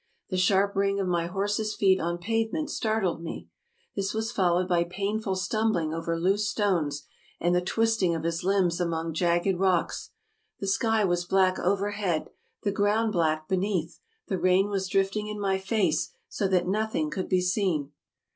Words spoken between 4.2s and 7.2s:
followed by painful stumbling over loose stones,